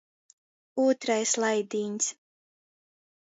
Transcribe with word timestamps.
Ūtrais 0.83 1.33
laidīņs. 1.45 2.09